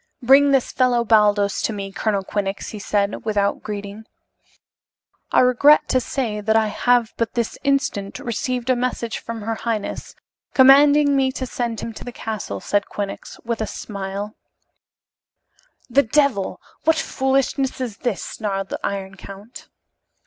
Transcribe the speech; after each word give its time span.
"Bring 0.23 0.49
this 0.49 0.71
fellow 0.71 1.03
Baldos 1.03 1.61
to 1.61 1.71
me, 1.71 1.91
Colonel 1.91 2.23
Quinnox," 2.23 2.69
he 2.71 2.79
said, 2.79 3.23
without 3.23 3.61
greeting. 3.61 4.05
"I 5.31 5.41
regret 5.41 5.87
to 5.89 5.99
say 5.99 6.41
that 6.41 6.55
I 6.55 6.69
have 6.69 7.13
but 7.17 7.35
this 7.35 7.55
instant 7.63 8.17
received 8.17 8.71
a 8.71 8.75
message 8.75 9.19
from 9.19 9.43
her 9.43 9.53
highness, 9.53 10.15
commanding 10.55 11.15
me 11.15 11.31
to 11.33 11.45
send 11.45 11.81
him 11.81 11.93
to 11.93 12.03
the 12.03 12.11
castle," 12.11 12.59
said 12.59 12.87
Quinnox, 12.87 13.39
with 13.45 13.61
a 13.61 13.67
smile. 13.67 14.33
"The 15.87 16.01
devil! 16.01 16.59
What 16.83 16.95
foolishness 16.95 17.79
is 17.79 17.97
this?" 17.97 18.25
snarled 18.25 18.69
the 18.69 18.79
Iron 18.83 19.13
Count. 19.17 19.67